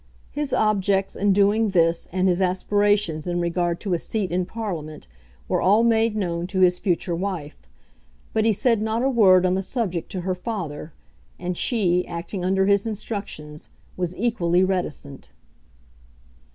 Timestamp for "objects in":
0.51-1.31